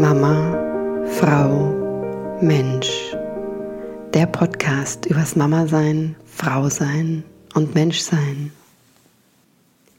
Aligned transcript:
Mama, 0.00 1.04
Frau, 1.06 2.38
Mensch. 2.40 3.14
Der 4.12 4.26
Podcast 4.26 5.06
übers 5.06 5.36
Mama 5.36 5.68
sein, 5.68 6.16
Frau 6.26 6.68
sein 6.68 7.22
und 7.54 7.76
Mensch 7.76 8.00
sein. 8.00 8.50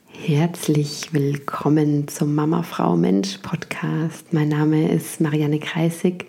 Herzlich 0.10 1.14
willkommen 1.14 2.10
zum 2.10 2.36
Mama, 2.36 2.64
Frau, 2.64 2.98
Mensch 2.98 3.38
Podcast. 3.38 4.34
Mein 4.34 4.50
Name 4.50 4.92
ist 4.92 5.22
Marianne 5.22 5.60
Kreisig 5.60 6.26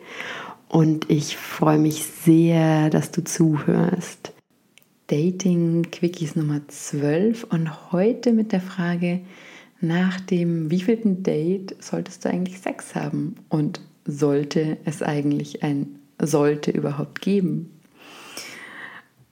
und 0.69 1.11
ich 1.11 1.37
freue 1.37 1.79
mich 1.79 2.05
sehr, 2.05 2.89
dass 2.89 3.11
du 3.11 3.25
zuhörst. 3.25 4.33
Dating 5.09 5.91
Quickies 5.91 6.37
Nummer 6.37 6.61
12 6.69 7.45
und 7.45 7.93
heute 7.93 8.33
mit 8.33 8.53
der 8.53 8.61
Frage, 8.61 9.23
nach 9.81 10.21
dem 10.21 10.71
wievielten 10.71 11.23
Date 11.23 11.77
solltest 11.81 12.25
du 12.25 12.31
eigentlich 12.31 12.61
Sex 12.61 12.95
haben 12.95 13.37
und 13.49 13.81
sollte 14.05 14.79
es 14.85 15.03
eigentlich 15.03 15.63
ein 15.63 15.99
sollte 16.21 16.71
überhaupt 16.71 17.21
geben? 17.21 17.71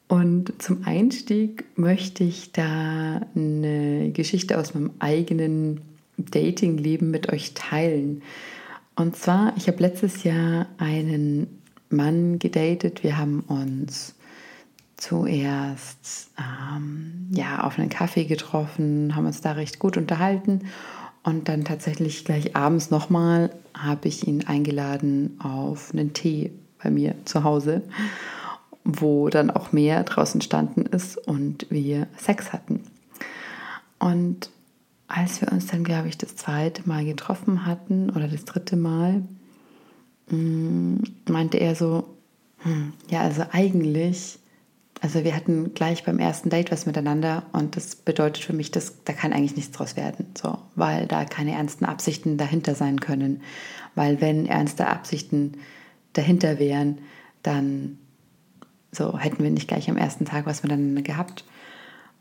Und 0.09 0.53
zum 0.63 0.85
Einstieg 0.85 1.65
möchte 1.77 2.25
ich 2.25 2.53
da 2.53 3.23
eine 3.35 4.11
Geschichte 4.13 4.59
aus 4.59 4.75
meinem 4.75 4.91
eigenen 4.99 5.81
Dating-Leben 6.19 7.11
mit 7.11 7.33
euch 7.33 7.55
teilen. 7.55 8.23
Und 8.97 9.17
zwar, 9.17 9.55
ich 9.57 9.67
habe 9.67 9.81
letztes 9.81 10.23
Jahr 10.23 10.69
einen 10.79 11.59
Mann 11.89 12.39
gedatet. 12.39 13.03
Wir 13.03 13.17
haben 13.17 13.41
uns 13.41 14.15
zuerst 15.09 16.31
ähm, 16.39 17.29
ja, 17.31 17.63
auf 17.65 17.79
einen 17.79 17.91
Kaffee 17.91 18.25
getroffen, 18.25 19.15
haben 19.15 19.27
uns 19.27 19.43
da 19.43 19.53
recht 19.53 19.79
gut 19.79 19.97
unterhalten 19.97 20.63
und 21.23 21.49
dann 21.49 21.65
tatsächlich 21.65 22.25
gleich 22.25 22.57
abends 22.57 22.91
nochmal 22.91 23.51
habe 23.75 24.09
ich 24.09 24.27
ihn 24.27 24.47
eingeladen 24.47 25.39
auf 25.43 25.93
einen 25.93 26.15
Tee 26.15 26.53
bei 26.83 26.91
mir 26.91 27.15
zu 27.27 27.45
Hause, 27.45 27.83
wo 28.85 29.29
dann 29.29 29.51
auch 29.51 29.73
mehr 29.73 30.05
draußen 30.05 30.41
standen 30.41 30.87
ist 30.87 31.19
und 31.19 31.67
wir 31.71 32.07
Sex 32.17 32.53
hatten. 32.53 32.81
Und 33.99 34.51
als 35.07 35.41
wir 35.41 35.53
uns 35.53 35.67
dann, 35.67 35.85
glaube 35.85 36.09
ich, 36.09 36.17
das 36.17 36.37
zweite 36.37 36.89
Mal 36.89 37.05
getroffen 37.05 37.67
hatten 37.67 38.11
oder 38.11 38.27
das 38.27 38.45
dritte 38.45 38.77
Mal, 38.77 39.23
mm, 40.31 40.97
meinte 41.29 41.59
er 41.59 41.75
so, 41.75 42.05
hm, 42.59 42.95
ja, 43.09 43.21
also 43.21 43.45
eigentlich 43.53 44.39
also 45.05 45.23
wir 45.23 45.37
hatten 45.37 45.75
gleich 45.75 46.03
beim 46.03 46.19
ersten 46.19 46.49
Date 46.49 46.73
was 46.73 46.87
miteinander 46.87 47.43
und 47.53 47.77
das 47.77 47.95
bedeutet 47.95 48.43
für 48.43 48.55
mich, 48.55 48.71
dass 48.71 49.05
da 49.05 49.13
kann 49.13 49.35
eigentlich 49.35 49.55
nichts 49.55 49.77
draus 49.77 49.99
werden, 49.99 50.29
so, 50.35 50.57
weil 50.77 51.07
da 51.07 51.27
keine 51.27 51.53
ernsten 51.53 51.85
Absichten 51.85 52.39
dahinter 52.39 52.75
sein 52.75 53.01
können. 53.01 53.43
Weil 53.95 54.23
wenn 54.23 54.47
ernste 54.47 54.87
Absichten 54.87 55.59
dahinter 56.15 56.59
wären, 56.59 57.01
dann 57.43 57.99
so 58.93 59.19
hätten 59.19 59.43
wir 59.43 59.51
nicht 59.51 59.69
gleich 59.69 59.91
am 59.91 59.99
ersten 59.99 60.25
Tag 60.25 60.47
was 60.47 60.63
miteinander 60.63 61.03
gehabt. 61.03 61.45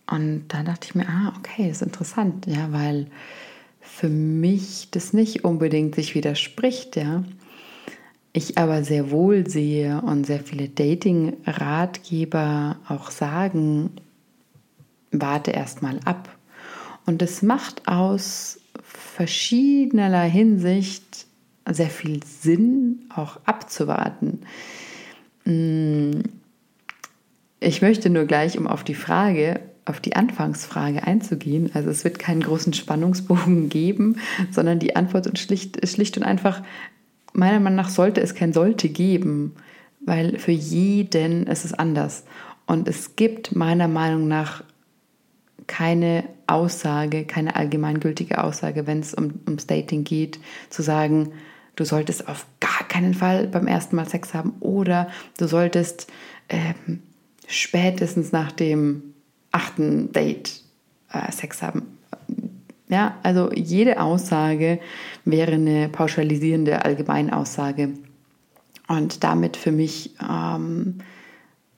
Und 0.06 0.50
da 0.50 0.64
dachte 0.64 0.90
ich 0.90 0.94
mir, 0.94 1.08
ah, 1.08 1.32
okay, 1.38 1.70
ist 1.70 1.84
interessant, 1.84 2.48
ja, 2.48 2.74
weil 2.74 3.08
für 3.80 4.10
mich 4.10 4.90
das 4.92 5.14
nicht 5.14 5.46
unbedingt 5.46 5.96
sich 5.96 6.16
widerspricht, 6.16 6.98
ja. 6.98 7.24
Ich 8.34 8.58
aber 8.58 8.84
sehr 8.84 9.12
wohl 9.12 9.48
sehe 9.48 10.02
und 10.02 10.26
sehr 10.26 10.40
viele 10.40 10.68
Dating-Ratgeber 10.68 12.78
auch 12.90 13.12
sagen, 13.12 13.92
warte 15.12 15.52
erstmal 15.52 16.00
ab. 16.04 16.36
Und 17.06 17.22
es 17.22 17.44
macht 17.44 17.88
aus 17.88 18.60
verschiedener 18.84 20.24
Hinsicht 20.24 21.28
sehr 21.70 21.92
viel 21.92 22.24
Sinn, 22.24 23.06
auch 23.16 23.40
abzuwarten. 23.46 24.42
Hm, 25.44 26.24
ich 27.60 27.82
möchte 27.82 28.10
nur 28.10 28.26
gleich, 28.26 28.58
um 28.58 28.68
auf 28.68 28.84
die 28.84 28.96
Frage, 28.96 29.60
auf 29.86 30.00
die 30.00 30.16
Anfangsfrage 30.16 31.04
einzugehen. 31.04 31.72
Also 31.74 31.90
es 31.90 32.04
wird 32.04 32.20
keinen 32.20 32.42
großen 32.42 32.74
Spannungsbogen 32.74 33.70
geben, 33.70 34.18
sondern 34.52 34.80
die 34.80 34.96
Antwort 34.96 35.28
ist 35.28 35.40
schlicht, 35.40 35.88
schlicht 35.88 36.18
und 36.18 36.24
einfach, 36.24 36.64
meiner 37.34 37.60
Meinung 37.60 37.78
nach 37.78 37.90
sollte 37.90 38.22
es 38.22 38.36
kein 38.36 38.54
sollte 38.54 38.90
geben, 38.90 39.56
weil 40.00 40.40
für 40.40 40.52
jeden 40.52 41.48
ist 41.48 41.66
es 41.66 41.74
anders. 41.74 42.24
Und 42.66 42.88
es 42.88 43.16
gibt 43.16 43.56
meiner 43.56 43.88
Meinung 43.88 44.28
nach 44.28 44.64
keine 45.68 46.26
Aussage, 46.48 47.26
keine 47.26 47.56
allgemeingültige 47.56 48.44
Aussage, 48.44 48.88
wenn 48.88 49.00
es 49.00 49.14
um, 49.14 49.40
ums 49.46 49.68
Dating 49.68 50.04
geht, 50.04 50.40
zu 50.70 50.82
sagen, 50.82 51.32
du 51.76 51.86
solltest 51.86 52.28
auf 52.28 52.46
gar 52.60 52.88
keinen 52.88 53.14
Fall 53.14 53.48
beim 53.48 53.68
ersten 53.68 53.96
Mal 53.96 54.08
Sex 54.08 54.34
haben 54.34 54.54
oder 54.60 55.10
du 55.38 55.48
solltest 55.48 56.08
ähm, 56.50 57.02
spätestens 57.48 58.32
nach 58.32 58.52
dem 58.52 59.14
achten 59.52 60.12
Date 60.12 60.62
äh, 61.12 61.32
Sex 61.32 61.62
haben. 61.62 61.98
Ja, 62.90 63.18
also 63.24 63.52
jede 63.54 64.02
Aussage 64.02 64.80
wäre 65.26 65.54
eine 65.54 65.90
pauschalisierende 65.90 66.84
Allgemeinaussage 66.84 67.94
und 68.88 69.24
damit 69.24 69.58
für 69.58 69.72
mich 69.72 70.16
ähm, 70.22 71.00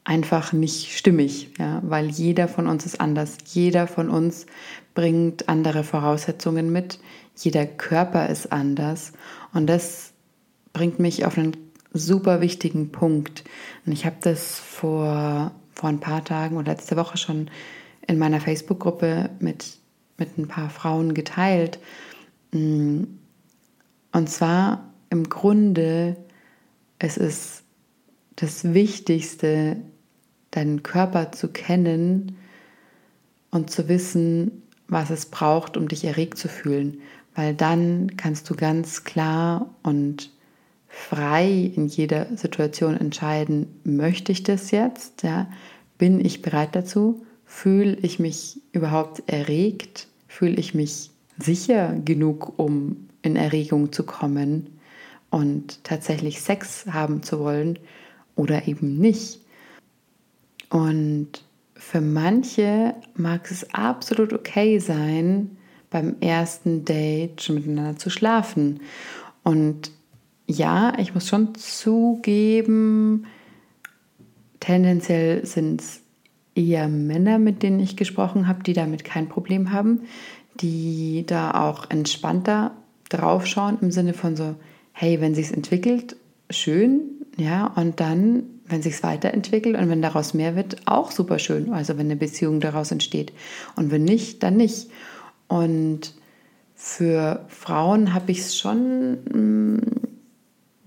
einfach 0.03 0.53
nicht 0.53 0.97
stimmig, 0.97 1.51
ja, 1.59 1.81
weil 1.83 2.09
jeder 2.09 2.47
von 2.47 2.67
uns 2.67 2.85
ist 2.85 2.99
anders. 2.99 3.37
Jeder 3.53 3.87
von 3.87 4.09
uns 4.09 4.45
bringt 4.93 5.47
andere 5.47 5.83
Voraussetzungen 5.83 6.71
mit. 6.71 6.99
Jeder 7.35 7.65
Körper 7.65 8.29
ist 8.29 8.51
anders 8.51 9.13
und 9.53 9.67
das 9.67 10.13
bringt 10.73 10.99
mich 10.99 11.25
auf 11.25 11.37
einen 11.37 11.55
super 11.93 12.41
wichtigen 12.41 12.91
Punkt. 12.91 13.43
Und 13.85 13.91
ich 13.91 14.05
habe 14.05 14.17
das 14.21 14.59
vor, 14.59 15.51
vor 15.73 15.89
ein 15.89 15.99
paar 15.99 16.23
Tagen 16.23 16.57
oder 16.57 16.71
letzte 16.71 16.97
Woche 16.97 17.17
schon 17.17 17.49
in 18.07 18.17
meiner 18.19 18.39
Facebook-Gruppe 18.39 19.29
mit 19.39 19.77
mit 20.17 20.37
ein 20.37 20.47
paar 20.47 20.69
Frauen 20.69 21.13
geteilt. 21.13 21.79
Mm. 22.51 23.03
Und 24.11 24.29
zwar 24.29 24.93
im 25.09 25.27
Grunde, 25.29 26.15
es 26.99 27.17
ist 27.17 27.63
das 28.37 28.73
Wichtigste, 28.73 29.77
deinen 30.51 30.83
Körper 30.83 31.31
zu 31.33 31.49
kennen 31.49 32.37
und 33.51 33.69
zu 33.69 33.89
wissen, 33.89 34.63
was 34.87 35.09
es 35.09 35.25
braucht, 35.25 35.75
um 35.77 35.87
dich 35.87 36.05
erregt 36.05 36.37
zu 36.37 36.47
fühlen. 36.47 37.01
Weil 37.33 37.53
dann 37.53 38.15
kannst 38.15 38.49
du 38.49 38.55
ganz 38.55 39.03
klar 39.03 39.69
und 39.83 40.31
frei 40.87 41.71
in 41.75 41.87
jeder 41.87 42.27
Situation 42.37 42.95
entscheiden, 42.95 43.67
möchte 43.83 44.31
ich 44.31 44.43
das 44.43 44.71
jetzt? 44.71 45.23
Ja? 45.23 45.49
Bin 45.97 46.23
ich 46.23 46.41
bereit 46.41 46.75
dazu? 46.75 47.25
Fühle 47.55 47.97
ich 48.01 48.19
mich 48.19 48.59
überhaupt 48.73 49.23
erregt? 49.27 50.09
Fühle 50.27 50.57
ich 50.57 50.75
mich 50.75 51.09
sicher 51.39 51.95
genug, 52.03 52.59
um 52.59 53.07
in 53.21 53.37
Erregung 53.37 53.93
zu 53.93 54.03
kommen 54.03 54.77
und 55.29 55.81
tatsächlich 55.85 56.41
Sex 56.41 56.85
haben 56.87 57.23
zu 57.23 57.39
wollen 57.39 57.79
oder 58.35 58.67
eben 58.67 58.97
nicht? 58.97 59.39
Und 60.69 61.45
für 61.75 62.01
manche 62.01 62.93
mag 63.15 63.49
es 63.49 63.73
absolut 63.73 64.33
okay 64.33 64.77
sein, 64.79 65.55
beim 65.89 66.17
ersten 66.19 66.83
Date 66.83 67.41
schon 67.41 67.55
miteinander 67.55 67.97
zu 67.97 68.09
schlafen. 68.09 68.81
Und 69.43 69.91
ja, 70.45 70.91
ich 70.99 71.13
muss 71.13 71.29
schon 71.29 71.55
zugeben, 71.55 73.27
tendenziell 74.59 75.45
sind 75.45 75.79
es 75.79 76.04
eher 76.55 76.87
Männer, 76.87 77.37
mit 77.37 77.61
denen 77.61 77.79
ich 77.79 77.97
gesprochen 77.97 78.47
habe, 78.47 78.63
die 78.63 78.73
damit 78.73 79.03
kein 79.03 79.29
Problem 79.29 79.71
haben, 79.71 80.01
die 80.61 81.25
da 81.27 81.51
auch 81.67 81.89
entspannter 81.89 82.71
draufschauen 83.09 83.77
im 83.81 83.91
Sinne 83.91 84.13
von 84.13 84.35
so, 84.35 84.55
hey, 84.93 85.19
wenn 85.21 85.35
sich's 85.35 85.51
entwickelt, 85.51 86.15
schön, 86.49 87.01
ja, 87.37 87.67
und 87.75 87.99
dann, 87.99 88.43
wenn 88.67 88.81
sich's 88.81 89.03
weiterentwickelt 89.03 89.77
und 89.77 89.89
wenn 89.89 90.01
daraus 90.01 90.33
mehr 90.33 90.55
wird, 90.55 90.77
auch 90.85 91.11
super 91.11 91.39
schön. 91.39 91.73
Also 91.73 91.97
wenn 91.97 92.07
eine 92.07 92.15
Beziehung 92.15 92.61
daraus 92.61 92.91
entsteht 92.91 93.33
und 93.75 93.91
wenn 93.91 94.03
nicht, 94.03 94.41
dann 94.41 94.55
nicht. 94.55 94.89
Und 95.47 96.13
für 96.73 97.45
Frauen 97.49 98.13
habe 98.13 98.31
ich 98.31 98.39
es 98.39 98.57
schon 98.57 99.17
mh, 99.23 99.37
mm, 99.37 100.04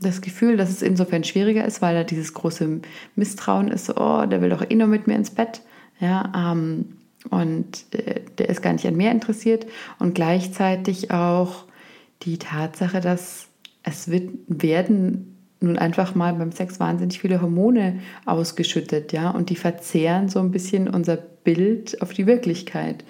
das 0.01 0.21
Gefühl, 0.21 0.57
dass 0.57 0.71
es 0.71 0.83
insofern 0.83 1.25
schwieriger 1.25 1.65
ist, 1.65 1.83
weil 1.83 1.95
da 1.95 2.05
dieses 2.05 2.35
große 2.35 2.81
Misstrauen 3.17 3.69
ist, 3.69 3.91
oh, 3.97 4.27
der 4.27 4.41
will 4.41 4.51
doch 4.51 4.69
eh 4.69 4.75
nur 4.75 4.87
mit 4.87 5.07
mir 5.07 5.17
ins 5.17 5.31
Bett. 5.31 5.63
Ja, 6.01 6.53
ähm, 6.53 6.97
und 7.31 7.87
äh, 7.93 8.21
der 8.39 8.49
ist 8.49 8.63
gar 8.63 8.73
nicht 8.73 8.87
an 8.87 8.97
mir 8.97 9.11
interessiert. 9.11 9.67
Und 9.99 10.15
gleichzeitig 10.15 11.11
auch 11.11 11.65
die 12.23 12.39
Tatsache, 12.39 13.01
dass 13.01 13.49
es 13.83 14.09
wird, 14.09 14.31
werden 14.47 15.35
nun 15.61 15.79
einfach 15.79 16.15
mal 16.15 16.35
beim 16.35 16.53
Sex 16.53 16.79
wahnsinnig 16.79 17.19
viele 17.19 17.43
Hormone 17.43 18.01
ausgeschüttet, 18.27 19.13
ja, 19.13 19.31
und 19.31 19.51
die 19.51 19.57
verzehren 19.57 20.29
so 20.29 20.39
ein 20.39 20.53
bisschen 20.53 20.89
unser 20.89 21.17
Bild 21.17 22.01
auf 22.01 22.13
die 22.13 22.27
Wirklichkeit. 22.27 23.05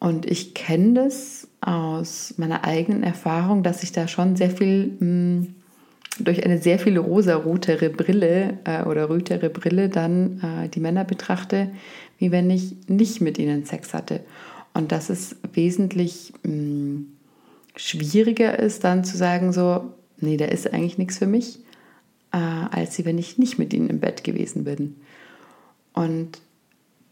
Und 0.00 0.28
ich 0.28 0.54
kenne 0.54 0.94
das 0.94 1.46
aus 1.62 2.34
meiner 2.38 2.64
eigenen 2.64 3.02
Erfahrung, 3.04 3.62
dass 3.62 3.82
ich 3.82 3.92
da 3.92 4.08
schon 4.08 4.36
sehr 4.36 4.50
viel 4.50 4.96
mh, 4.98 5.06
mm, 5.06 5.54
durch 6.18 6.44
eine 6.44 6.58
sehr 6.58 6.78
viel 6.78 6.98
rosarotere 6.98 7.88
Brille 7.88 8.58
äh, 8.64 8.82
oder 8.82 9.08
rötere 9.08 9.48
Brille 9.48 9.88
dann 9.88 10.40
äh, 10.40 10.68
die 10.68 10.80
Männer 10.80 11.04
betrachte, 11.04 11.70
wie 12.18 12.30
wenn 12.30 12.50
ich 12.50 12.74
nicht 12.88 13.20
mit 13.20 13.38
ihnen 13.38 13.64
Sex 13.64 13.94
hatte. 13.94 14.20
Und 14.74 14.92
dass 14.92 15.08
es 15.08 15.36
wesentlich 15.52 16.32
mh, 16.42 16.52
mm, 16.52 17.06
schwieriger 17.76 18.58
ist, 18.58 18.84
dann 18.84 19.04
zu 19.04 19.16
sagen, 19.16 19.52
so, 19.52 19.94
nee, 20.18 20.36
der 20.36 20.52
ist 20.52 20.72
eigentlich 20.72 20.98
nichts 20.98 21.18
für 21.18 21.26
mich, 21.26 21.60
äh, 22.32 22.36
als 22.36 23.02
wenn 23.04 23.18
ich 23.18 23.38
nicht 23.38 23.58
mit 23.58 23.72
ihnen 23.72 23.88
im 23.88 24.00
Bett 24.00 24.24
gewesen 24.24 24.64
bin. 24.64 24.96
Und 25.94 26.40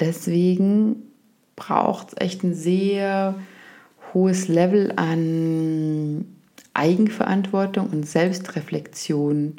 deswegen 0.01 0.97
braucht 1.57 2.09
es 2.09 2.15
echt 2.19 2.43
ein 2.43 2.55
sehr 2.55 3.37
hohes 4.13 4.49
Level 4.49 4.93
an 4.97 6.25
Eigenverantwortung 6.75 7.91
und 7.91 8.07
Selbstreflexion. 8.07 9.57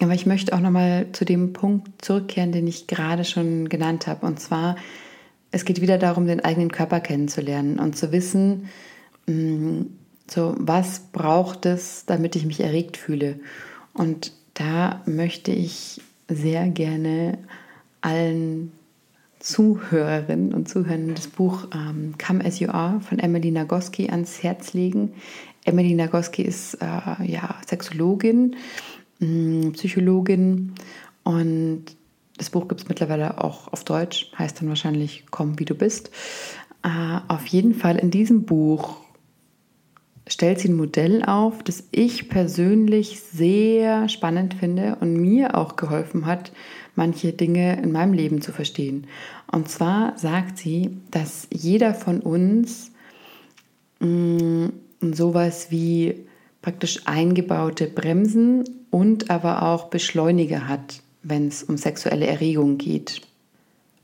Aber 0.00 0.14
ich 0.14 0.26
möchte 0.26 0.52
auch 0.54 0.60
nochmal 0.60 1.06
zu 1.12 1.24
dem 1.24 1.52
Punkt 1.52 2.04
zurückkehren, 2.04 2.52
den 2.52 2.66
ich 2.66 2.86
gerade 2.86 3.24
schon 3.24 3.68
genannt 3.68 4.06
habe. 4.06 4.26
Und 4.26 4.40
zwar, 4.40 4.76
es 5.50 5.64
geht 5.64 5.80
wieder 5.80 5.98
darum, 5.98 6.26
den 6.26 6.44
eigenen 6.44 6.72
Körper 6.72 7.00
kennenzulernen 7.00 7.78
und 7.78 7.96
zu 7.96 8.10
wissen, 8.12 8.68
mm, 9.26 9.82
so, 10.30 10.54
was 10.58 11.00
braucht 11.12 11.66
es, 11.66 12.06
damit 12.06 12.36
ich 12.36 12.46
mich 12.46 12.60
erregt 12.60 12.96
fühle? 12.96 13.40
Und 13.92 14.32
da 14.54 15.02
möchte 15.06 15.52
ich 15.52 16.00
sehr 16.28 16.68
gerne 16.68 17.38
allen 18.00 18.72
Zuhörerinnen 19.42 20.54
und 20.54 20.68
Zuhörern 20.68 21.14
das 21.14 21.26
Buch 21.26 21.66
ähm, 21.74 22.14
Come 22.24 22.44
As 22.44 22.60
You 22.60 22.70
Are 22.70 23.00
von 23.00 23.18
Emily 23.18 23.50
Nagoski 23.50 24.08
ans 24.08 24.42
Herz 24.42 24.72
legen. 24.72 25.14
Emily 25.64 25.94
Nagoski 25.94 26.42
ist 26.42 26.74
äh, 26.74 27.24
ja, 27.24 27.56
Sexologin, 27.66 28.54
mh, 29.18 29.26
mm, 29.26 29.72
Psychologin 29.72 30.74
und 31.24 31.84
das 32.38 32.50
Buch 32.50 32.68
gibt 32.68 32.80
es 32.82 32.88
mittlerweile 32.88 33.42
auch 33.42 33.72
auf 33.72 33.84
Deutsch, 33.84 34.32
heißt 34.38 34.60
dann 34.60 34.68
wahrscheinlich 34.68 35.24
Komm, 35.30 35.58
wie 35.58 35.64
du 35.64 35.74
bist. 35.74 36.10
Äh, 36.84 37.20
auf 37.28 37.46
jeden 37.46 37.74
Fall 37.74 37.96
in 37.96 38.10
diesem 38.10 38.44
Buch 38.44 38.96
stellt 40.32 40.60
sie 40.60 40.68
ein 40.68 40.76
Modell 40.76 41.22
auf, 41.24 41.62
das 41.62 41.84
ich 41.90 42.28
persönlich 42.28 43.20
sehr 43.20 44.08
spannend 44.08 44.54
finde 44.54 44.96
und 45.00 45.14
mir 45.14 45.56
auch 45.56 45.76
geholfen 45.76 46.26
hat, 46.26 46.52
manche 46.94 47.32
Dinge 47.32 47.80
in 47.82 47.92
meinem 47.92 48.14
Leben 48.14 48.40
zu 48.40 48.52
verstehen. 48.52 49.06
Und 49.50 49.68
zwar 49.68 50.18
sagt 50.18 50.58
sie, 50.58 50.96
dass 51.10 51.48
jeder 51.52 51.94
von 51.94 52.20
uns 52.20 52.92
mh, 54.00 54.08
mm, 54.08 54.72
sowas 55.12 55.70
wie 55.70 56.26
praktisch 56.62 57.00
eingebaute 57.06 57.86
Bremsen 57.86 58.64
und 58.90 59.30
aber 59.30 59.62
auch 59.62 59.88
Beschleuniger 59.88 60.68
hat, 60.68 61.02
wenn 61.22 61.48
es 61.48 61.62
um 61.62 61.76
sexuelle 61.76 62.26
Erregung 62.26 62.78
geht. 62.78 63.20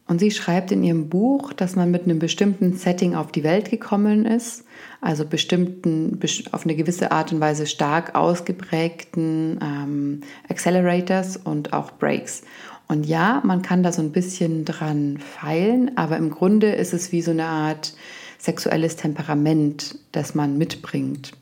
Und 0.08 0.20
sie 0.20 0.31
schreibt 0.31 0.72
in 0.72 0.82
ihrem 0.82 1.10
Buch, 1.10 1.52
dass 1.52 1.76
man 1.76 1.90
mit 1.90 2.05
einem 2.05 2.19
bestimmten 2.19 2.72
Setting 2.72 3.14
auf 3.14 3.31
die 3.31 3.44
Welt 3.44 3.70
gekommen 3.70 4.25
ist, 4.25 4.64
also 5.02 5.26
bestimmten, 5.26 6.19
auf 6.50 6.64
eine 6.64 6.75
gewisse 6.75 7.12
Art 7.12 7.31
und 7.31 7.40
Weise 7.40 7.66
stark 7.66 8.14
ausgeprägten 8.14 9.60
ähm, 9.62 10.20
Accelerators 10.49 11.37
und 11.37 11.75
auch 11.75 11.90
Brakes. 11.93 12.43
Und 12.88 13.05
ja, 13.05 13.43
man 13.44 13.60
kann 13.60 13.82
da 13.82 13.93
so 13.93 14.00
ein 14.00 14.12
bisschen 14.12 14.64
dran 14.64 15.19
feilen, 15.19 15.99
aber 15.99 16.16
im 16.16 16.31
Grunde 16.31 16.72
ist 16.72 16.94
es 16.94 17.12
wie 17.12 17.20
so 17.20 17.32
eine 17.32 17.44
Art 17.44 17.93
sexuelles 18.38 18.96
Temperament, 18.96 19.99
das 20.12 20.34
man 20.34 20.56
mitbringt. 20.56 21.32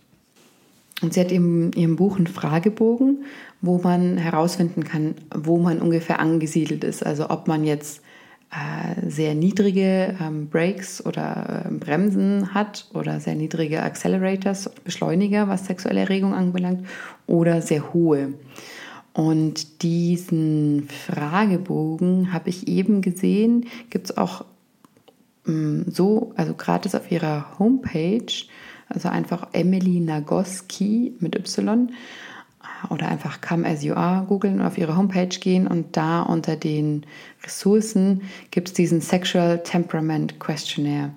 Und 1.03 1.15
sie 1.15 1.21
hat 1.21 1.31
in 1.31 1.71
ihrem 1.73 1.95
Buch 1.95 2.17
einen 2.17 2.27
Fragebogen, 2.27 3.25
wo 3.61 3.79
man 3.79 4.17
herausfinden 4.17 4.83
kann, 4.83 5.15
wo 5.33 5.59
man 5.59 5.81
ungefähr 5.81 6.19
angesiedelt 6.19 6.83
ist. 6.83 7.07
Also 7.07 7.31
ob 7.31 7.47
man 7.47 7.63
jetzt 7.63 8.03
sehr 9.07 9.35
niedrige 9.35 10.17
ähm, 10.21 10.49
Brakes 10.49 11.05
oder 11.05 11.65
äh, 11.67 11.71
Bremsen 11.71 12.55
hat 12.55 12.87
oder 12.95 13.21
sehr 13.21 13.35
niedrige 13.35 13.83
Accelerators, 13.83 14.71
Beschleuniger, 14.85 15.49
was 15.49 15.67
sexuelle 15.67 16.01
Erregung 16.01 16.35
anbelangt, 16.35 16.87
oder 17.27 17.63
sehr 17.63 17.93
hohe. 17.93 18.35
Und 19.13 19.83
diesen 19.83 20.89
Fragebogen 20.89 22.33
habe 22.33 22.51
ich 22.51 22.69
eben 22.69 23.01
gesehen, 23.01 23.67
gibt 23.91 24.11
es 24.11 24.17
auch 24.17 24.45
ähm, 25.47 25.87
so, 25.89 26.33
also 26.37 26.55
gratis 26.55 26.95
auf 26.95 27.11
ihrer 27.11 27.59
Homepage, 27.59 28.27
also 28.89 29.09
einfach 29.09 29.49
Emily 29.53 30.01
Nagoski 30.01 31.15
mit 31.19 31.35
Y 31.35 31.91
oder 32.91 33.09
einfach 33.09 33.41
Come 33.41 33.67
As 33.67 33.83
You 33.83 33.95
Are 33.95 34.27
googeln 34.27 34.61
und 34.61 34.67
auf 34.67 34.79
ihre 34.79 34.97
Homepage 34.97 35.29
gehen 35.29 35.67
und 35.67 35.97
da 35.97 36.23
unter 36.23 36.57
den 36.57 37.05
Ressourcen 37.45 38.23
gibt 38.51 38.69
es 38.69 38.75
diesen 38.75 39.01
Sexual 39.01 39.63
Temperament 39.63 40.39
Questionnaire. 40.41 41.11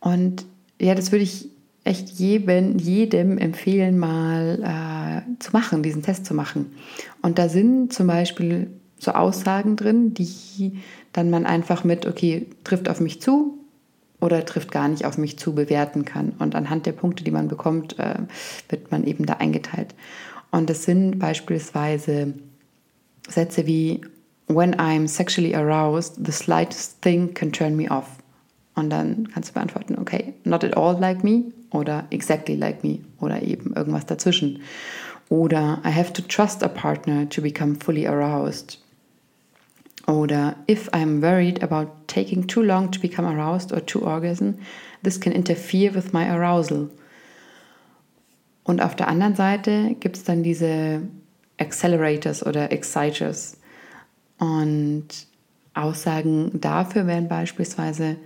Und 0.00 0.44
ja, 0.80 0.94
das 0.94 1.12
würde 1.12 1.24
ich 1.24 1.48
echt 1.84 2.10
jedem, 2.10 2.78
jedem 2.78 3.38
empfehlen, 3.38 3.98
mal 3.98 4.60
äh, 4.62 5.38
zu 5.38 5.52
machen, 5.52 5.82
diesen 5.82 6.02
Test 6.02 6.26
zu 6.26 6.34
machen. 6.34 6.74
Und 7.22 7.38
da 7.38 7.48
sind 7.48 7.92
zum 7.92 8.06
Beispiel 8.06 8.70
so 8.98 9.12
Aussagen 9.12 9.76
drin, 9.76 10.14
die 10.14 10.80
dann 11.12 11.30
man 11.30 11.46
einfach 11.46 11.84
mit, 11.84 12.06
okay, 12.06 12.46
trifft 12.64 12.88
auf 12.88 13.00
mich 13.00 13.20
zu, 13.20 13.58
oder 14.24 14.46
trifft 14.46 14.72
gar 14.72 14.88
nicht 14.88 15.04
auf 15.04 15.18
mich 15.18 15.38
zu 15.38 15.54
bewerten 15.54 16.06
kann. 16.06 16.32
Und 16.38 16.54
anhand 16.54 16.86
der 16.86 16.92
Punkte, 16.92 17.24
die 17.24 17.30
man 17.30 17.46
bekommt, 17.46 17.98
äh, 17.98 18.14
wird 18.70 18.90
man 18.90 19.04
eben 19.04 19.26
da 19.26 19.34
eingeteilt. 19.34 19.94
Und 20.50 20.70
das 20.70 20.84
sind 20.84 21.18
beispielsweise 21.18 22.32
Sätze 23.28 23.66
wie 23.66 24.00
When 24.46 24.74
I'm 24.76 25.08
sexually 25.08 25.54
aroused, 25.54 26.24
the 26.24 26.32
slightest 26.32 27.02
thing 27.02 27.34
can 27.34 27.52
turn 27.52 27.76
me 27.76 27.90
off. 27.90 28.06
Und 28.74 28.90
dann 28.90 29.28
kannst 29.32 29.50
du 29.50 29.54
beantworten, 29.54 29.98
okay, 29.98 30.32
not 30.44 30.64
at 30.64 30.76
all 30.76 30.98
like 30.98 31.22
me 31.22 31.44
oder 31.70 32.06
exactly 32.10 32.56
like 32.56 32.82
me 32.82 33.00
oder 33.20 33.42
eben 33.42 33.74
irgendwas 33.74 34.06
dazwischen. 34.06 34.60
Oder 35.28 35.82
I 35.84 35.90
have 35.90 36.12
to 36.14 36.22
trust 36.22 36.62
a 36.62 36.68
partner 36.68 37.28
to 37.28 37.42
become 37.42 37.74
fully 37.76 38.06
aroused. 38.06 38.78
Oder 40.06 40.56
if 40.66 40.88
I'm 40.92 41.22
worried 41.22 41.62
about 41.62 42.08
taking 42.08 42.46
too 42.46 42.62
long 42.62 42.90
to 42.90 43.00
become 43.00 43.24
aroused 43.24 43.72
or 43.72 43.80
to 43.80 44.00
orgasm, 44.00 44.58
this 45.02 45.18
can 45.18 45.32
interfere 45.32 45.90
with 45.92 46.12
my 46.12 46.28
arousal. 46.28 46.90
Und 48.64 48.80
auf 48.80 48.96
der 48.96 49.08
anderen 49.08 49.34
Seite 49.34 49.94
gibt 50.00 50.16
es 50.16 50.24
dann 50.24 50.42
diese 50.42 51.02
Accelerators 51.58 52.44
oder 52.44 52.72
Exciters. 52.72 53.58
Und 54.38 55.06
Aussagen 55.74 56.60
dafür 56.60 57.06
wären 57.06 57.28
beispielsweise 57.28 58.16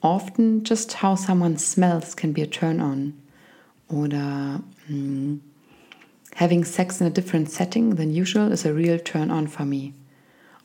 often 0.00 0.64
just 0.64 1.02
how 1.02 1.18
someone 1.18 1.58
smells 1.58 2.16
can 2.16 2.32
be 2.32 2.42
a 2.42 2.46
turn 2.46 2.80
on. 2.80 3.14
Oder 3.88 4.60
hm, 4.86 5.40
having 6.34 6.64
sex 6.64 7.00
in 7.00 7.06
a 7.06 7.10
different 7.10 7.50
setting 7.50 7.96
than 7.96 8.10
usual 8.10 8.52
is 8.52 8.64
a 8.64 8.72
real 8.72 8.98
turn 8.98 9.30
on 9.30 9.48
for 9.48 9.64
me. 9.64 9.94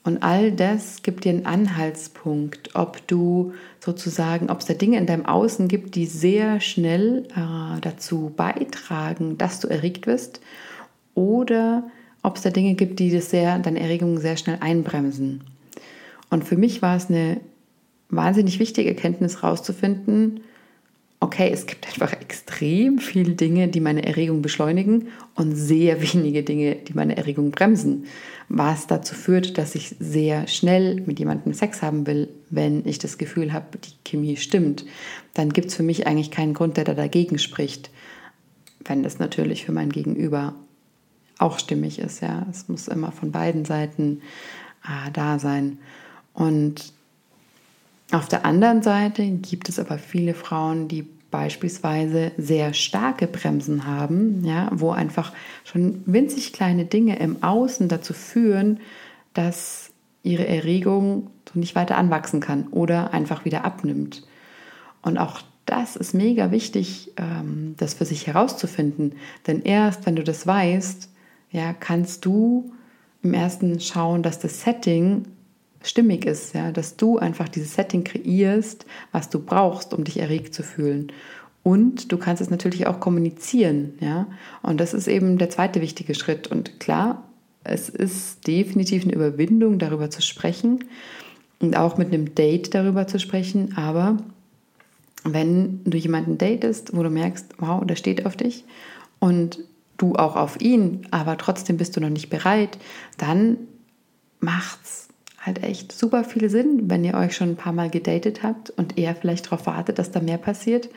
Und 0.04 0.24
all 0.24 0.52
das 0.52 1.04
gibt 1.04 1.26
dir 1.26 1.30
einen 1.30 1.46
Anhaltspunkt, 1.46 2.76
ob 2.76 3.06
du 3.08 3.54
sozusagen, 3.80 4.50
ob 4.50 4.60
es 4.60 4.66
da 4.66 4.74
Dinge 4.74 4.98
in 4.98 5.06
deinem 5.06 5.28
Außen 5.28 5.68
gibt, 5.68 5.94
die 5.96 6.08
sehr 6.08 6.60
schnell 6.60 7.28
äh, 7.36 7.80
dazu 7.82 8.32
beitragen, 8.36 9.38
dass 9.38 9.60
du 9.60 9.68
erregt 9.68 10.08
wirst, 10.08 10.42
oder 11.14 11.84
ob 12.24 12.38
es 12.38 12.42
da 12.42 12.50
Dinge 12.50 12.74
gibt, 12.74 13.00
die 13.00 13.12
das 13.12 13.30
sehr, 13.30 13.60
deine 13.60 13.80
Erregung 13.80 14.18
sehr 14.18 14.38
schnell 14.38 14.58
einbremsen. 14.60 15.44
Und 16.30 16.46
für 16.46 16.58
mich 16.58 16.82
war 16.82 16.96
es 16.96 17.10
eine 17.10 17.42
wahnsinnig 18.10 18.60
wichtige 18.60 18.90
Erkenntnis 18.90 19.42
herauszufinden, 19.42 20.42
okay, 21.22 21.50
es 21.54 21.66
gibt 21.66 21.88
einfach 21.88 22.12
extrem 22.14 23.00
viele 23.00 23.36
Dinge, 23.36 23.70
die 23.70 23.80
meine 23.80 24.06
Erregung 24.06 24.42
beschleunigen 24.42 25.08
und 25.36 25.56
sehr 25.56 26.02
wenige 26.02 26.44
Dinge, 26.44 26.76
die 26.76 26.94
meine 26.94 27.16
Erregung 27.16 27.52
bremsen 27.52 28.06
was 28.54 28.86
dazu 28.86 29.16
führt, 29.16 29.58
dass 29.58 29.76
ich 29.76 29.96
sehr 30.00 30.46
schnell 30.48 31.02
mit 31.06 31.20
jemandem 31.20 31.54
Sex 31.54 31.82
haben 31.82 32.06
will, 32.06 32.30
wenn 32.50 32.86
ich 32.86 33.00
das 33.00 33.18
Gefühl 33.18 33.54
habe, 33.54 33.78
die 33.78 33.94
Chemie 34.04 34.36
stimmt, 34.36 34.86
dann 35.34 35.52
gibt 35.54 35.70
es 35.70 35.76
für 35.76 35.84
mich 35.84 36.06
eigentlich 36.06 36.32
keinen 36.32 36.54
Grund, 36.54 36.76
der 36.76 36.84
da 36.84 36.94
dagegen 36.94 37.40
spricht, 37.40 37.92
wenn 38.84 39.04
das 39.04 39.20
natürlich 39.20 39.66
für 39.66 39.72
mein 39.72 39.90
Gegenüber 39.90 40.54
auch 41.38 41.60
stimmig 41.60 42.00
ist. 42.00 42.22
Ja, 42.22 42.46
es 42.52 42.68
muss 42.68 42.90
immer 42.90 43.14
von 43.14 43.32
beiden 43.32 43.64
Seiten 43.64 44.22
äh, 44.84 45.12
da 45.14 45.40
sein. 45.40 45.80
Und 46.34 46.94
auf 48.12 48.28
der 48.28 48.46
anderen 48.46 48.82
Seite 48.82 49.26
gibt 49.26 49.70
es 49.70 49.80
aber 49.80 49.98
viele 49.98 50.34
Frauen, 50.34 50.88
die 50.88 51.08
beispielsweise 51.32 52.32
sehr 52.38 52.74
starke 52.74 53.26
Bremsen 53.26 53.88
haben, 53.88 54.44
ja, 54.44 54.70
wo 54.74 54.92
einfach 54.92 55.32
schon 55.64 56.04
winzig 56.06 56.52
kleine 56.52 56.86
Dinge 56.86 57.18
im 57.20 57.42
Außen 57.42 57.88
dazu 57.88 58.14
führen, 58.14 58.82
dass 59.34 59.92
ihre 60.24 60.46
Erregung 60.46 61.32
so 61.52 61.58
nicht 61.60 61.76
weiter 61.76 61.98
anwachsen 61.98 62.42
kann 62.42 62.68
oder 62.68 63.14
einfach 63.14 63.46
wieder 63.46 63.64
abnimmt. 63.64 64.28
Und 65.02 65.18
auch 65.18 65.42
das 65.66 65.96
ist 65.96 66.14
mega 66.14 66.52
wichtig, 66.52 67.12
ähm, 67.18 67.76
das 67.78 67.94
für 67.94 68.06
sich 68.06 68.28
herauszufinden. 68.28 69.14
Denn 69.48 69.62
erst 69.62 70.06
wenn 70.06 70.16
du 70.16 70.24
das 70.24 70.46
weißt, 70.46 71.10
ja, 71.52 71.74
kannst 71.74 72.26
du 72.26 72.72
im 73.24 73.34
ersten 73.34 73.80
schauen, 73.80 74.22
dass 74.22 74.40
das 74.40 74.62
Setting 74.62 75.26
stimmig 75.84 76.26
ist, 76.26 76.54
ja, 76.54 76.72
dass 76.72 76.96
du 76.96 77.18
einfach 77.18 77.50
dieses 77.50 77.74
Setting 77.76 78.04
kreierst, 78.04 78.86
was 79.12 79.30
du 79.30 79.40
brauchst, 79.40 79.94
um 79.94 80.04
dich 80.04 80.20
erregt 80.20 80.54
zu 80.54 80.64
fühlen. 80.64 81.12
Und 81.64 82.12
du 82.12 82.18
kannst 82.18 82.42
es 82.42 82.50
natürlich 82.50 82.88
auch 82.88 83.00
kommunizieren, 83.00 83.94
ja. 84.00 84.28
Und 84.64 84.80
das 84.80 84.94
ist 84.94 85.08
eben 85.08 85.38
der 85.38 85.50
zweite 85.50 85.82
wichtige 85.82 86.16
Schritt. 86.16 86.48
Und 86.48 86.80
klar, 86.80 87.24
es 87.64 87.90
ist 87.90 88.48
definitiv 88.48 89.04
eine 89.04 89.14
Überwindung, 89.14 89.78
darüber 89.78 90.10
zu 90.10 90.22
sprechen 90.22 90.86
und 91.60 91.78
auch 91.78 91.98
mit 91.98 92.08
einem 92.08 92.34
Date 92.34 92.74
darüber 92.74 93.06
zu 93.08 93.20
sprechen. 93.20 93.78
Aber 93.78 94.18
wenn 95.24 95.84
du 95.84 95.98
jemanden 95.98 96.38
datest, 96.38 96.96
wo 96.96 97.04
du 97.04 97.10
merkst, 97.10 97.56
wow, 97.60 97.86
der 97.86 97.96
steht 97.96 98.26
auf 98.26 98.36
dich 98.36 98.66
und 99.20 99.60
du 99.98 100.16
auch 100.16 100.36
auf 100.36 100.60
ihn, 100.60 101.08
aber 101.12 101.38
trotzdem 101.38 101.78
bist 101.78 101.96
du 101.96 102.02
noch 102.02 102.10
nicht 102.10 102.32
bereit, 102.32 102.80
dann 103.18 103.58
macht's 104.40 105.10
halt 105.42 105.64
echt 105.64 105.92
super 105.92 106.24
viel 106.24 106.50
Sinn, 106.50 106.90
wenn 106.90 107.04
ihr 107.04 107.16
euch 107.16 107.36
schon 107.36 107.50
ein 107.50 107.56
paar 107.56 107.74
Mal 107.74 107.90
gedatet 107.90 108.44
habt 108.44 108.70
und 108.70 108.98
er 108.98 109.16
vielleicht 109.16 109.48
darauf 109.48 109.66
wartet, 109.66 109.98
dass 110.00 110.12
da 110.12 110.20
mehr 110.20 110.38
passiert. 110.38 110.90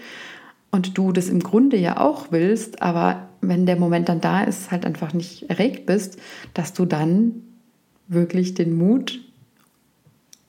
Und 0.71 0.99
du 0.99 1.13
das 1.13 1.29
im 1.29 1.41
Grunde 1.41 1.77
ja 1.77 1.99
auch 1.99 2.27
willst, 2.31 2.83
aber 2.83 3.29
wenn 3.41 3.65
der 3.65 3.77
Moment 3.77 4.09
dann 4.09 4.21
da 4.21 4.43
ist, 4.43 4.71
halt 4.71 4.85
einfach 4.85 5.13
nicht 5.15 5.49
erregt 5.49 5.87
bist, 5.87 6.19
dass 6.53 6.73
du 6.73 6.85
dann 6.85 7.43
wirklich 8.09 8.55
den 8.55 8.77
Mut, 8.77 9.21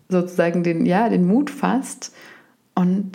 sozusagen 0.10 0.64
den, 0.64 0.86
ja, 0.86 1.10
den 1.10 1.25
Mut 1.25 1.50
fasst 1.50 2.14
und 2.74 3.12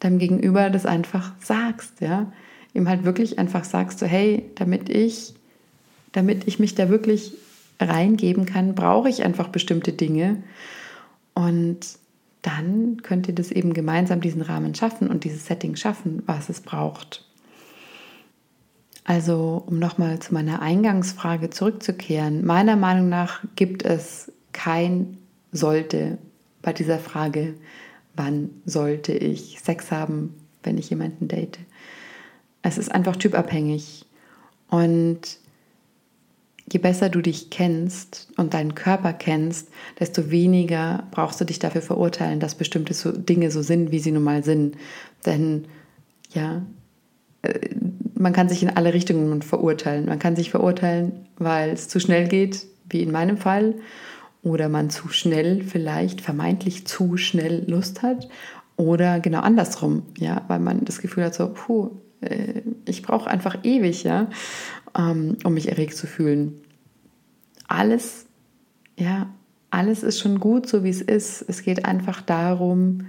deinem 0.00 0.18
Gegenüber 0.18 0.70
das 0.70 0.86
einfach 0.86 1.32
sagst, 1.40 2.00
ja, 2.00 2.32
ihm 2.74 2.88
halt 2.88 3.04
wirklich 3.04 3.38
einfach 3.38 3.64
sagst, 3.64 3.98
so 3.98 4.06
hey, 4.06 4.46
damit 4.54 4.88
ich, 4.88 5.34
damit 6.12 6.46
ich 6.46 6.58
mich 6.58 6.74
da 6.74 6.88
wirklich 6.88 7.34
reingeben 7.88 8.46
kann, 8.46 8.74
brauche 8.74 9.08
ich 9.08 9.24
einfach 9.24 9.48
bestimmte 9.48 9.92
Dinge. 9.92 10.42
Und 11.34 11.80
dann 12.42 12.98
könnt 13.02 13.28
ihr 13.28 13.34
das 13.34 13.50
eben 13.50 13.72
gemeinsam 13.72 14.20
diesen 14.20 14.42
Rahmen 14.42 14.74
schaffen 14.74 15.08
und 15.08 15.24
dieses 15.24 15.46
Setting 15.46 15.76
schaffen, 15.76 16.22
was 16.26 16.48
es 16.48 16.60
braucht. 16.60 17.24
Also, 19.04 19.62
um 19.66 19.78
nochmal 19.78 20.20
zu 20.20 20.34
meiner 20.34 20.62
Eingangsfrage 20.62 21.50
zurückzukehren, 21.50 22.44
meiner 22.44 22.76
Meinung 22.76 23.08
nach 23.08 23.42
gibt 23.56 23.84
es 23.84 24.30
kein 24.52 25.18
sollte 25.50 26.18
bei 26.62 26.72
dieser 26.72 26.98
Frage, 26.98 27.54
wann 28.14 28.50
sollte 28.64 29.12
ich 29.12 29.60
Sex 29.60 29.90
haben, 29.90 30.34
wenn 30.62 30.78
ich 30.78 30.90
jemanden 30.90 31.28
date. 31.28 31.58
Es 32.62 32.78
ist 32.78 32.92
einfach 32.92 33.16
typabhängig. 33.16 34.06
Und 34.68 35.38
je 36.72 36.78
besser 36.78 37.08
du 37.08 37.20
dich 37.20 37.50
kennst 37.50 38.28
und 38.36 38.54
deinen 38.54 38.74
Körper 38.74 39.12
kennst, 39.12 39.68
desto 40.00 40.30
weniger 40.30 41.06
brauchst 41.10 41.40
du 41.40 41.44
dich 41.44 41.58
dafür 41.58 41.82
verurteilen, 41.82 42.40
dass 42.40 42.54
bestimmte 42.54 42.94
Dinge 43.12 43.50
so 43.50 43.62
sind, 43.62 43.92
wie 43.92 43.98
sie 43.98 44.12
nun 44.12 44.24
mal 44.24 44.42
sind. 44.42 44.76
Denn 45.26 45.66
ja, 46.32 46.62
äh, 47.42 47.58
man 48.14 48.32
kann 48.32 48.48
sich 48.48 48.62
in 48.62 48.70
alle 48.70 48.94
Richtungen 48.94 49.42
verurteilen. 49.42 50.06
Man 50.06 50.18
kann 50.18 50.36
sich 50.36 50.50
verurteilen, 50.50 51.26
weil 51.36 51.70
es 51.70 51.88
zu 51.88 52.00
schnell 52.00 52.28
geht, 52.28 52.66
wie 52.88 53.02
in 53.02 53.12
meinem 53.12 53.36
Fall, 53.36 53.74
oder 54.42 54.68
man 54.68 54.90
zu 54.90 55.08
schnell 55.08 55.62
vielleicht 55.62 56.20
vermeintlich 56.20 56.86
zu 56.86 57.16
schnell 57.16 57.64
Lust 57.68 58.02
hat 58.02 58.28
oder 58.76 59.20
genau 59.20 59.40
andersrum, 59.40 60.02
ja, 60.18 60.42
weil 60.48 60.58
man 60.58 60.84
das 60.84 61.00
Gefühl 61.00 61.24
hat 61.24 61.34
so, 61.34 61.52
puh, 61.52 61.90
äh, 62.20 62.62
ich 62.86 63.02
brauche 63.02 63.30
einfach 63.30 63.58
ewig, 63.62 64.02
ja, 64.04 64.28
ähm, 64.96 65.38
um 65.44 65.54
mich 65.54 65.68
erregt 65.68 65.96
zu 65.96 66.06
fühlen. 66.06 66.60
Alles, 67.68 68.26
ja, 68.98 69.32
alles 69.70 70.02
ist 70.02 70.20
schon 70.20 70.40
gut, 70.40 70.68
so 70.68 70.84
wie 70.84 70.90
es 70.90 71.00
ist. 71.00 71.44
Es 71.48 71.62
geht 71.62 71.84
einfach 71.84 72.20
darum, 72.20 73.06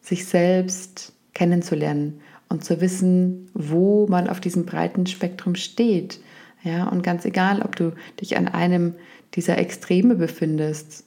sich 0.00 0.26
selbst 0.26 1.12
kennenzulernen 1.32 2.20
und 2.48 2.64
zu 2.64 2.80
wissen, 2.80 3.50
wo 3.54 4.06
man 4.06 4.28
auf 4.28 4.40
diesem 4.40 4.66
breiten 4.66 5.06
Spektrum 5.06 5.54
steht. 5.54 6.20
Ja, 6.62 6.88
und 6.88 7.02
ganz 7.02 7.24
egal, 7.24 7.62
ob 7.62 7.76
du 7.76 7.92
dich 8.20 8.36
an 8.36 8.48
einem 8.48 8.94
dieser 9.34 9.58
Extreme 9.58 10.14
befindest 10.14 11.04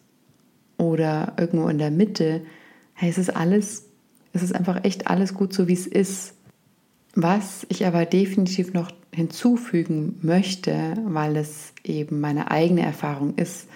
oder 0.78 1.34
irgendwo 1.38 1.68
in 1.68 1.78
der 1.78 1.92
Mitte, 1.92 2.42
hey, 2.94 3.10
es 3.10 3.18
ist 3.18 3.36
alles, 3.36 3.88
es 4.34 4.44
ist 4.44 4.54
einfach 4.54 4.84
echt 4.84 5.08
alles 5.08 5.34
gut 5.34 5.54
so, 5.54 5.68
wie 5.68 5.74
es 5.74 5.88
ist. 5.88 6.34
Was 7.16 7.66
ich 7.70 7.86
aber 7.86 8.06
definitiv 8.06 8.74
noch 8.74 8.92
hinzufügen 9.18 10.20
möchte, 10.22 10.94
weil 11.06 11.38
es 11.38 11.74
eben 11.84 12.22
meine 12.22 12.52
eigene 12.52 12.84
Erfahrung 12.84 13.34
ist, 13.36 13.68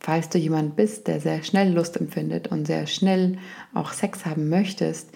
falls 0.00 0.28
du 0.30 0.38
jemand 0.38 0.74
bist, 0.74 1.06
der 1.06 1.20
sehr 1.20 1.44
schnell 1.44 1.72
Lust 1.72 1.96
empfindet 1.96 2.48
und 2.48 2.66
sehr 2.66 2.88
schnell 2.88 3.38
auch 3.72 3.92
Sex 3.92 4.26
haben 4.26 4.48
möchtest, 4.48 5.10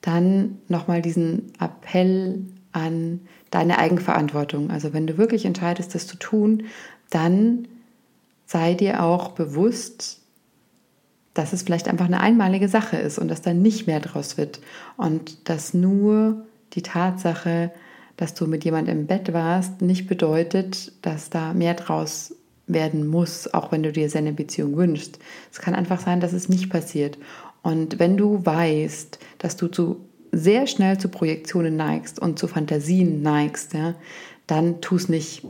dann 0.00 0.58
nochmal 0.66 1.00
diesen 1.00 1.52
Appell 1.60 2.44
an 2.72 3.20
deine 3.50 3.78
Eigenverantwortung. 3.78 4.70
Also 4.70 4.92
wenn 4.92 5.06
du 5.06 5.16
wirklich 5.16 5.44
entscheidest, 5.44 5.94
das 5.94 6.08
zu 6.08 6.16
tun, 6.16 6.64
dann 7.08 7.68
sei 8.46 8.74
dir 8.74 9.04
auch 9.04 9.30
bewusst, 9.30 10.22
dass 11.34 11.52
es 11.52 11.62
vielleicht 11.62 11.86
einfach 11.86 12.06
eine 12.06 12.20
einmalige 12.20 12.68
Sache 12.68 12.96
ist 12.96 13.18
und 13.18 13.28
dass 13.28 13.42
da 13.42 13.54
nicht 13.54 13.86
mehr 13.86 14.00
draus 14.00 14.36
wird 14.36 14.60
und 14.96 15.48
dass 15.48 15.72
nur 15.72 16.44
die 16.72 16.82
Tatsache, 16.82 17.70
dass 18.16 18.34
du 18.34 18.46
mit 18.46 18.64
jemandem 18.64 19.00
im 19.00 19.06
Bett 19.06 19.32
warst, 19.32 19.82
nicht 19.82 20.06
bedeutet, 20.06 20.92
dass 21.02 21.30
da 21.30 21.52
mehr 21.52 21.74
draus 21.74 22.34
werden 22.66 23.06
muss, 23.06 23.52
auch 23.52 23.72
wenn 23.72 23.82
du 23.82 23.92
dir 23.92 24.08
seine 24.08 24.32
Beziehung 24.32 24.76
wünschst. 24.76 25.18
Es 25.52 25.58
kann 25.58 25.74
einfach 25.74 26.00
sein, 26.00 26.20
dass 26.20 26.32
es 26.32 26.48
nicht 26.48 26.70
passiert. 26.70 27.18
Und 27.62 27.98
wenn 27.98 28.16
du 28.16 28.44
weißt, 28.44 29.18
dass 29.38 29.56
du 29.56 29.68
zu 29.68 30.00
sehr 30.32 30.66
schnell 30.66 30.98
zu 30.98 31.08
Projektionen 31.08 31.76
neigst 31.76 32.18
und 32.18 32.38
zu 32.38 32.48
Fantasien 32.48 33.22
neigst, 33.22 33.74
ja, 33.74 33.94
dann 34.46 34.80
tu 34.80 34.96
es 34.96 35.08
nicht 35.08 35.44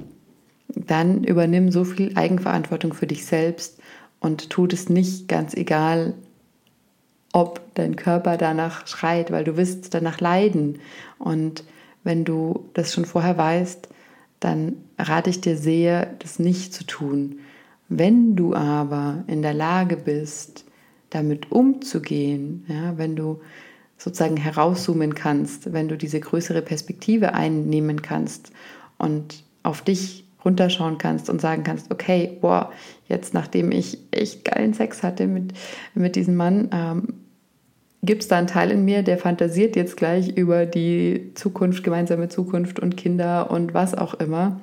dann 0.76 1.24
übernimm 1.24 1.70
so 1.70 1.84
viel 1.84 2.16
Eigenverantwortung 2.16 2.94
für 2.94 3.06
dich 3.06 3.24
selbst 3.24 3.78
und 4.20 4.50
tut 4.50 4.72
es 4.72 4.88
nicht 4.88 5.28
ganz 5.28 5.54
egal, 5.54 6.14
ob 7.32 7.60
dein 7.74 7.96
Körper 7.96 8.36
danach 8.36 8.86
schreit, 8.86 9.30
weil 9.30 9.44
du 9.44 9.56
wirst 9.56 9.92
danach 9.94 10.20
leiden. 10.20 10.80
Und 11.18 11.64
wenn 12.04 12.24
du 12.24 12.68
das 12.74 12.92
schon 12.92 13.04
vorher 13.04 13.36
weißt, 13.36 13.88
dann 14.40 14.76
rate 14.98 15.30
ich 15.30 15.40
dir 15.40 15.56
sehr, 15.56 16.06
das 16.18 16.38
nicht 16.38 16.74
zu 16.74 16.84
tun. 16.84 17.40
Wenn 17.88 18.36
du 18.36 18.54
aber 18.54 19.24
in 19.26 19.42
der 19.42 19.54
Lage 19.54 19.96
bist, 19.96 20.64
damit 21.10 21.50
umzugehen, 21.50 22.64
ja, 22.68 22.98
wenn 22.98 23.16
du 23.16 23.40
sozusagen 23.96 24.36
herauszoomen 24.36 25.14
kannst, 25.14 25.72
wenn 25.72 25.88
du 25.88 25.96
diese 25.96 26.20
größere 26.20 26.62
Perspektive 26.62 27.34
einnehmen 27.34 28.02
kannst 28.02 28.52
und 28.98 29.44
auf 29.62 29.82
dich 29.82 30.24
runterschauen 30.44 30.98
kannst 30.98 31.30
und 31.30 31.40
sagen 31.40 31.64
kannst, 31.64 31.90
okay, 31.90 32.36
boah, 32.40 32.70
jetzt 33.08 33.32
nachdem 33.32 33.72
ich 33.72 33.98
echt 34.10 34.44
geilen 34.44 34.74
Sex 34.74 35.02
hatte 35.02 35.26
mit, 35.26 35.54
mit 35.94 36.16
diesem 36.16 36.36
Mann, 36.36 36.68
ähm, 36.72 37.23
gibt 38.04 38.22
es 38.22 38.28
da 38.28 38.38
einen 38.38 38.46
Teil 38.46 38.70
in 38.70 38.84
mir, 38.84 39.02
der 39.02 39.18
fantasiert 39.18 39.76
jetzt 39.76 39.96
gleich 39.96 40.36
über 40.36 40.66
die 40.66 41.32
Zukunft, 41.34 41.84
gemeinsame 41.84 42.28
Zukunft 42.28 42.80
und 42.80 42.96
Kinder 42.96 43.50
und 43.50 43.74
was 43.74 43.94
auch 43.94 44.14
immer. 44.14 44.60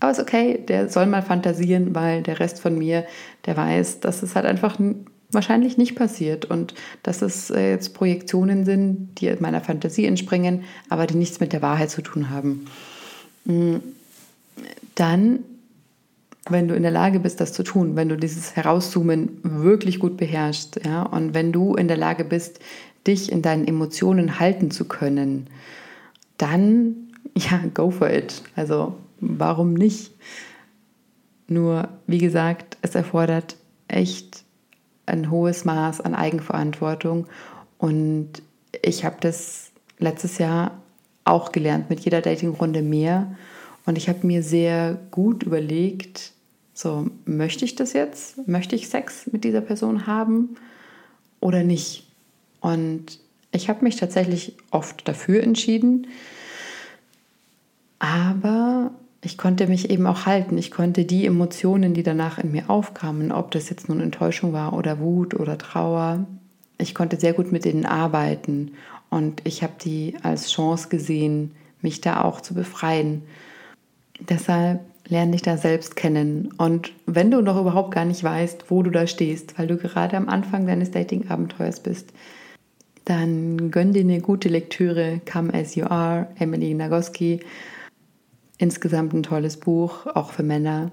Aber 0.00 0.10
ist 0.10 0.20
okay, 0.20 0.58
der 0.68 0.88
soll 0.88 1.06
mal 1.06 1.22
fantasieren, 1.22 1.94
weil 1.94 2.22
der 2.22 2.40
Rest 2.40 2.60
von 2.60 2.76
mir, 2.76 3.04
der 3.46 3.56
weiß, 3.56 4.00
dass 4.00 4.22
es 4.22 4.34
halt 4.34 4.46
einfach 4.46 4.78
wahrscheinlich 5.30 5.78
nicht 5.78 5.96
passiert 5.96 6.44
und 6.44 6.74
dass 7.02 7.22
es 7.22 7.50
äh, 7.50 7.70
jetzt 7.70 7.94
Projektionen 7.94 8.64
sind, 8.64 9.20
die 9.20 9.34
meiner 9.40 9.60
Fantasie 9.60 10.06
entspringen, 10.06 10.64
aber 10.88 11.06
die 11.06 11.16
nichts 11.16 11.40
mit 11.40 11.52
der 11.52 11.62
Wahrheit 11.62 11.90
zu 11.90 12.02
tun 12.02 12.30
haben. 12.30 12.66
Mm 13.44 13.76
dann, 14.94 15.40
wenn 16.50 16.68
du 16.68 16.74
in 16.74 16.82
der 16.82 16.92
Lage 16.92 17.20
bist, 17.20 17.40
das 17.40 17.52
zu 17.52 17.62
tun, 17.62 17.96
wenn 17.96 18.08
du 18.08 18.16
dieses 18.16 18.54
Herauszoomen 18.54 19.40
wirklich 19.42 19.98
gut 19.98 20.16
beherrschst, 20.16 20.80
ja, 20.84 21.02
und 21.02 21.32
wenn 21.34 21.52
du 21.52 21.74
in 21.74 21.88
der 21.88 21.96
Lage 21.96 22.24
bist, 22.24 22.60
dich 23.06 23.32
in 23.32 23.42
deinen 23.42 23.66
Emotionen 23.66 24.38
halten 24.38 24.70
zu 24.70 24.84
können, 24.84 25.48
dann, 26.38 26.96
ja, 27.34 27.60
go 27.72 27.90
for 27.90 28.10
it. 28.10 28.42
Also, 28.56 28.94
warum 29.20 29.74
nicht? 29.74 30.12
Nur, 31.48 31.88
wie 32.06 32.18
gesagt, 32.18 32.76
es 32.82 32.94
erfordert 32.94 33.56
echt 33.88 34.44
ein 35.06 35.30
hohes 35.30 35.64
Maß 35.64 36.00
an 36.00 36.14
Eigenverantwortung 36.14 37.26
und 37.78 38.30
ich 38.82 39.04
habe 39.04 39.16
das 39.20 39.70
letztes 39.98 40.38
Jahr 40.38 40.80
auch 41.24 41.52
gelernt, 41.52 41.90
mit 41.90 42.00
jeder 42.00 42.22
Datingrunde 42.22 42.80
mehr 42.80 43.36
und 43.84 43.98
ich 43.98 44.08
habe 44.08 44.26
mir 44.26 44.42
sehr 44.42 44.98
gut 45.10 45.42
überlegt, 45.42 46.33
so 46.74 47.08
möchte 47.24 47.64
ich 47.64 47.76
das 47.76 47.92
jetzt? 47.92 48.46
Möchte 48.46 48.76
ich 48.76 48.88
Sex 48.88 49.28
mit 49.32 49.44
dieser 49.44 49.60
Person 49.60 50.06
haben 50.06 50.56
oder 51.40 51.62
nicht? 51.62 52.06
Und 52.60 53.20
Ich 53.54 53.68
habe 53.68 53.84
mich 53.84 53.94
tatsächlich 53.96 54.56
oft 54.72 55.06
dafür 55.06 55.44
entschieden, 55.44 56.08
aber 58.00 58.90
ich 59.22 59.38
konnte 59.38 59.68
mich 59.68 59.90
eben 59.90 60.08
auch 60.08 60.26
halten. 60.26 60.58
Ich 60.58 60.72
konnte 60.72 61.04
die 61.04 61.24
Emotionen, 61.24 61.94
die 61.94 62.02
danach 62.02 62.38
in 62.38 62.50
mir 62.50 62.68
aufkamen, 62.68 63.30
ob 63.30 63.52
das 63.52 63.70
jetzt 63.70 63.88
nun 63.88 64.00
Enttäuschung 64.00 64.52
war 64.52 64.72
oder 64.72 64.98
Wut 64.98 65.34
oder 65.34 65.56
Trauer, 65.56 66.26
ich 66.78 66.94
konnte 66.94 67.18
sehr 67.18 67.32
gut 67.32 67.52
mit 67.52 67.64
denen 67.64 67.86
arbeiten 67.86 68.72
und 69.08 69.40
ich 69.44 69.62
habe 69.62 69.74
die 69.82 70.16
als 70.22 70.50
Chance 70.50 70.88
gesehen, 70.88 71.52
mich 71.80 72.00
da 72.00 72.22
auch 72.24 72.40
zu 72.40 72.54
befreien. 72.54 73.22
Deshalb 74.18 74.80
lerne 75.08 75.32
dich 75.32 75.42
da 75.42 75.56
selbst 75.56 75.96
kennen. 75.96 76.52
Und 76.56 76.92
wenn 77.06 77.30
du 77.30 77.40
noch 77.42 77.60
überhaupt 77.60 77.92
gar 77.94 78.04
nicht 78.04 78.24
weißt, 78.24 78.70
wo 78.70 78.82
du 78.82 78.90
da 78.90 79.06
stehst, 79.06 79.58
weil 79.58 79.66
du 79.66 79.76
gerade 79.76 80.16
am 80.16 80.28
Anfang 80.28 80.66
deines 80.66 80.90
Dating-Abenteuers 80.90 81.80
bist, 81.80 82.12
dann 83.04 83.70
gönn 83.70 83.92
dir 83.92 84.00
eine 84.00 84.20
gute 84.20 84.48
Lektüre. 84.48 85.20
Come 85.30 85.52
as 85.52 85.74
you 85.74 85.84
are, 85.84 86.28
Emily 86.38 86.72
Nagoski. 86.72 87.40
Insgesamt 88.56 89.12
ein 89.12 89.24
tolles 89.24 89.58
Buch, 89.58 90.06
auch 90.06 90.30
für 90.30 90.42
Männer. 90.42 90.90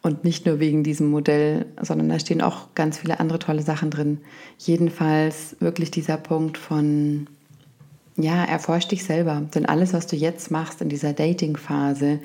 Und 0.00 0.24
nicht 0.24 0.46
nur 0.46 0.58
wegen 0.58 0.82
diesem 0.82 1.10
Modell, 1.10 1.66
sondern 1.82 2.08
da 2.08 2.18
stehen 2.18 2.40
auch 2.40 2.68
ganz 2.74 2.98
viele 2.98 3.20
andere 3.20 3.40
tolle 3.40 3.62
Sachen 3.62 3.90
drin. 3.90 4.18
Jedenfalls 4.56 5.56
wirklich 5.60 5.90
dieser 5.90 6.16
Punkt 6.16 6.56
von, 6.56 7.26
ja, 8.16 8.44
erforsch 8.44 8.88
dich 8.88 9.04
selber. 9.04 9.42
Denn 9.54 9.66
alles, 9.66 9.92
was 9.92 10.06
du 10.06 10.16
jetzt 10.16 10.50
machst 10.50 10.80
in 10.80 10.88
dieser 10.88 11.12
Dating-Phase, 11.12 12.20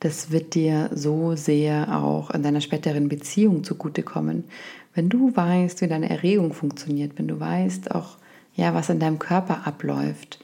das 0.00 0.30
wird 0.30 0.54
dir 0.54 0.90
so 0.94 1.36
sehr 1.36 2.02
auch 2.02 2.30
in 2.30 2.42
deiner 2.42 2.60
späteren 2.60 3.08
Beziehung 3.08 3.64
zugutekommen. 3.64 4.44
Wenn 4.94 5.08
du 5.08 5.34
weißt, 5.34 5.80
wie 5.80 5.88
deine 5.88 6.10
Erregung 6.10 6.52
funktioniert, 6.52 7.18
wenn 7.18 7.28
du 7.28 7.40
weißt 7.40 7.94
auch, 7.94 8.18
ja, 8.54 8.74
was 8.74 8.88
in 8.88 9.00
deinem 9.00 9.18
Körper 9.18 9.66
abläuft, 9.66 10.38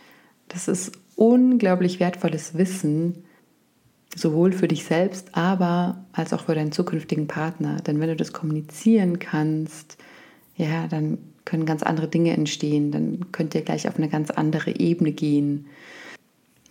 das 0.49 0.69
ist 0.69 0.93
unglaublich 1.17 2.01
wertvolles 2.01 2.57
Wissen, 2.57 3.25
sowohl 4.15 4.53
für 4.53 4.69
dich 4.69 4.85
selbst, 4.85 5.35
aber 5.35 6.05
als 6.13 6.33
auch 6.33 6.45
für 6.45 6.55
deinen 6.55 6.73
zukünftigen 6.73 7.27
Partner. 7.27 7.77
Denn 7.77 8.01
wenn 8.01 8.09
du 8.09 8.17
das 8.17 8.33
kommunizieren 8.33 9.19
kannst, 9.19 9.97
ja, 10.57 10.87
dann 10.87 11.19
können 11.45 11.67
ganz 11.67 11.83
andere 11.83 12.09
Dinge 12.09 12.33
entstehen, 12.33 12.93
dann 12.93 13.33
könnt 13.33 13.55
ihr 13.55 13.63
gleich 13.63 13.89
auf 13.89 13.97
eine 13.97 14.09
ganz 14.09 14.31
andere 14.31 14.79
Ebene 14.79 15.13
gehen. 15.13 15.67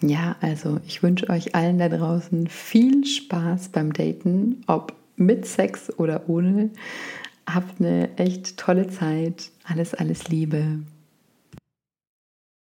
Ja, 0.04 0.36
also 0.42 0.80
ich 0.88 1.04
wünsche 1.04 1.30
euch 1.30 1.54
allen 1.54 1.78
da 1.78 1.88
draußen 1.88 2.48
viel 2.48 3.06
Spaß 3.06 3.70
beim 3.70 3.94
Daten, 3.94 4.64
ob 4.68 4.94
mit 5.16 5.46
Sex 5.46 5.92
oder 6.00 6.28
ohne. 6.28 6.72
Habt 7.46 7.80
eine 7.80 8.18
echt 8.18 8.58
tolle 8.58 8.88
Zeit. 8.88 9.52
Alles, 9.64 9.94
alles 9.94 10.28
Liebe. 10.28 10.80